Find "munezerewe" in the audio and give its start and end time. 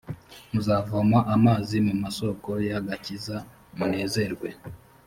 3.77-4.49